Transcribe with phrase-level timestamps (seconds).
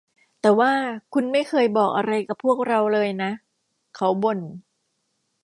[0.41, 0.71] แต่ว่า
[1.13, 3.31] คุณไม่เคยบอกอะไรกับพวกเราเลยนะ
[3.95, 4.39] เขาบ่น